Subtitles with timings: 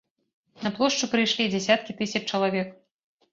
[0.63, 2.75] На плошчу прыйшлі дзясяткі тысяч чалавек.